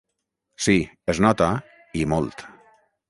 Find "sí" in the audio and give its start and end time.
0.67-0.75